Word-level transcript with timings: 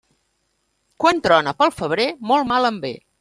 Quan 1.03 1.21
trona 1.27 1.55
pel 1.59 1.75
febrer, 1.83 2.09
molt 2.33 2.51
mal 2.53 2.69
en 2.71 2.85
ve. 2.87 2.95